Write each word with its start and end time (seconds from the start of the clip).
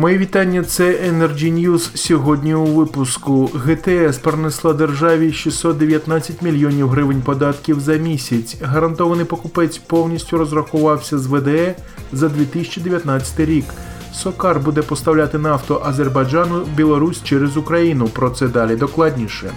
Мої 0.00 0.18
вітання. 0.18 0.64
Це 0.64 0.84
Energy 0.84 1.52
News. 1.52 1.96
Сьогодні 1.96 2.54
у 2.54 2.64
випуску 2.64 3.50
ГТС 3.54 4.18
принесла 4.18 4.72
державі 4.72 5.32
619 5.32 6.42
мільйонів 6.42 6.88
гривень 6.88 7.22
податків 7.22 7.80
за 7.80 7.96
місяць. 7.96 8.56
Гарантований 8.62 9.24
покупець 9.24 9.78
повністю 9.78 10.38
розрахувався 10.38 11.18
з 11.18 11.26
ВДЕ 11.26 11.74
за 12.12 12.28
2019 12.28 13.40
рік. 13.40 13.64
Сокар 14.12 14.60
буде 14.60 14.82
поставляти 14.82 15.38
нафту 15.38 15.80
Азербайджану 15.84 16.64
Білорусь 16.76 17.22
через 17.22 17.56
Україну. 17.56 18.08
Про 18.08 18.30
це 18.30 18.48
далі 18.48 18.76
докладніше. 18.76 19.50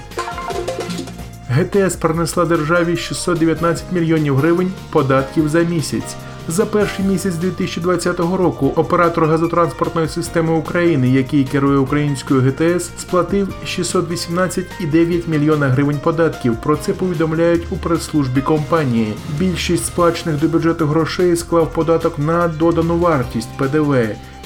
ГТС 1.48 1.96
принесла 1.96 2.46
державі 2.46 2.98
619 2.98 3.84
мільйонів 3.92 4.36
гривень 4.36 4.72
податків 4.92 5.50
за 5.50 5.60
місяць. 5.60 6.16
За 6.48 6.66
перший 6.66 7.06
місяць 7.06 7.36
2020 7.36 8.20
року 8.20 8.74
оператор 8.76 9.26
газотранспортної 9.26 10.08
системи 10.08 10.54
України, 10.54 11.10
який 11.10 11.44
керує 11.44 11.78
українською 11.78 12.42
ГТС, 12.42 12.90
сплатив 13.00 13.54
618,9 13.66 15.30
мільйона 15.30 15.70
гривень 15.70 16.00
податків. 16.04 16.58
Про 16.64 16.78
це 16.78 16.94
повідомляють 16.94 17.64
у 17.72 17.76
прес-службі 17.78 18.42
компанії. 18.42 19.14
Більшість 19.40 19.86
сплачених 19.86 20.40
до 20.40 20.48
бюджету 20.48 20.86
грошей 20.86 21.36
склав 21.36 21.74
податок 21.74 22.20
на 22.20 22.48
додану 22.48 22.98
вартість 22.98 23.58
ПДВ. 23.58 23.96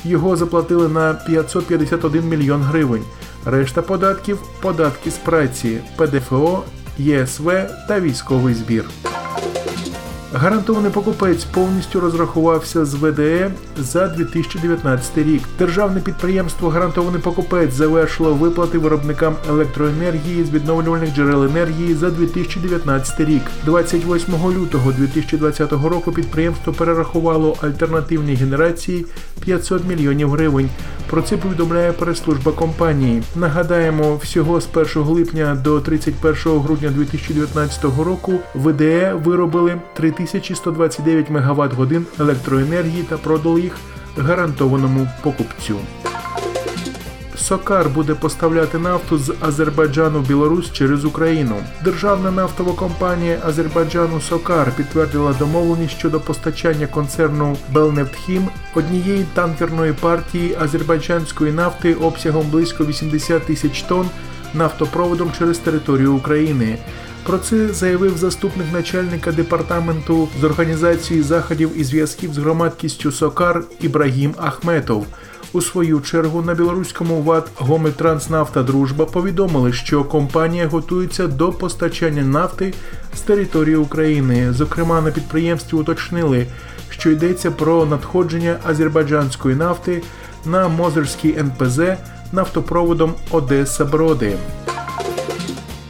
Його 0.04 0.36
заплатили 0.36 0.88
на 0.88 1.14
551 1.14 2.30
мільйон 2.30 2.62
гривень. 2.62 3.04
Решта 3.46 3.82
податків 3.82 4.40
податки 4.62 5.12
з 5.12 5.18
праці, 5.18 5.80
ПДФО, 5.98 6.64
ЄСВ 6.98 7.52
та 7.88 8.00
військовий 8.00 8.54
збір. 8.54 8.86
Гарантований 10.38 10.92
покупець 10.92 11.44
повністю 11.44 12.00
розрахувався 12.00 12.86
з 12.86 12.94
ВДЕ 12.94 13.52
за 13.78 14.08
2019 14.08 15.18
рік. 15.18 15.44
Державне 15.60 16.00
підприємство 16.00 16.70
Гарантований 16.70 17.22
покупець 17.22 17.74
завершило 17.74 18.34
виплати 18.34 18.78
виробникам 18.78 19.36
електроенергії 19.50 20.44
з 20.44 20.50
відновлювальних 20.50 21.16
джерел 21.16 21.44
енергії 21.44 21.94
за 21.94 22.10
2019 22.10 23.20
рік. 23.20 23.42
28 23.66 24.34
лютого 24.34 24.92
2020 24.92 25.72
року 25.72 26.12
підприємство 26.12 26.74
перерахувало 26.74 27.58
альтернативній 27.62 28.36
генерації 28.36 29.06
500 29.46 29.86
мільйонів 29.86 30.30
гривень. 30.30 30.70
Про 31.16 31.22
це 31.22 31.38
повідомляє 31.38 31.92
прес-служба 31.92 32.52
компанії. 32.52 33.24
Нагадаємо, 33.36 34.16
всього 34.16 34.62
з 34.62 34.68
1 34.74 35.04
липня 35.04 35.56
до 35.64 35.82
31 35.82 36.36
грудня 36.60 36.90
2019 36.90 37.84
року 37.84 38.34
ВДЕ 38.56 39.14
виробили 39.14 39.82
3129 39.94 41.30
МВт 41.30 41.74
годин 41.74 42.06
електроенергії 42.20 43.04
та 43.04 43.18
продали 43.18 43.62
їх 43.62 43.78
гарантованому 44.18 45.08
покупцю. 45.24 45.76
Сокар 47.38 47.90
буде 47.90 48.14
поставляти 48.14 48.78
нафту 48.78 49.18
з 49.18 49.34
Азербайджану 49.42 50.20
в 50.20 50.28
Білорусь 50.28 50.72
через 50.72 51.06
Україну. 51.06 51.56
Державна 51.84 52.32
нафтова 52.32 52.74
компанія 52.74 53.40
Азербайджану 53.46 54.22
Сокар 54.22 54.72
підтвердила 54.78 55.34
домовленість 55.34 55.98
щодо 55.98 56.20
постачання 56.20 56.88
концерну 56.88 57.58
Белнефтхім 57.74 58.50
однієї 58.76 59.26
танкерної 59.34 59.94
партії 59.94 60.58
азербайджанської 60.60 61.52
нафти 61.52 61.94
обсягом 61.94 62.50
близько 62.50 62.86
80 62.86 63.46
тисяч 63.46 63.82
тонн 63.82 64.10
нафтопроводом 64.54 65.32
через 65.38 65.58
територію 65.58 66.14
України. 66.14 66.78
Про 67.26 67.38
це 67.38 67.68
заявив 67.74 68.18
заступник 68.18 68.68
начальника 68.74 69.32
департаменту 69.32 70.28
з 70.42 70.44
організації 70.44 71.22
заходів 71.22 71.72
і 71.80 71.84
зв'язків 71.84 72.34
з 72.34 72.38
громадськістю 72.38 73.12
Сокар 73.12 73.64
Ібрагім 73.82 74.36
Ахметов. 74.38 75.06
У 75.56 75.62
свою 75.62 76.02
чергу 76.02 76.42
на 76.42 76.54
білоруському 76.54 77.22
ВАД 77.22 77.50
Гомельтранснафта 77.56 78.64
Дружба 78.64 79.06
повідомили, 79.06 79.74
що 79.74 80.04
компанія 80.04 80.68
готується 80.68 81.28
до 81.28 81.52
постачання 81.52 82.22
нафти 82.22 82.74
з 83.16 83.20
території 83.20 83.76
України. 83.76 84.54
Зокрема, 84.54 85.02
на 85.02 85.12
підприємстві 85.12 85.78
уточнили, 85.78 86.48
що 86.90 87.12
йдеться 87.12 87.52
про 87.52 87.86
надходження 87.86 88.58
азербайджанської 88.64 89.56
нафти 89.56 90.04
на 90.46 90.68
Мозерський 90.68 91.38
НПЗ 91.38 91.80
нафтопроводом 92.32 93.14
Одеса 93.32 93.86
Броди. 93.86 94.38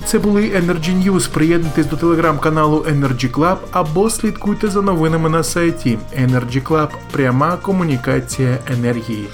Це 0.05 0.19
були 0.19 0.41
Energy 0.41 1.03
News. 1.03 1.29
Приєднуйтесь 1.29 1.85
до 1.85 1.97
телеграм-каналу 1.97 2.77
Energy 2.77 3.31
Club 3.31 3.57
або 3.71 4.09
слідкуйте 4.09 4.67
за 4.67 4.81
новинами 4.81 5.29
на 5.29 5.43
сайті 5.43 5.97
Energy 6.21 6.63
Club. 6.63 6.89
Пряма 7.11 7.57
комунікація 7.57 8.57
енергії. 8.67 9.27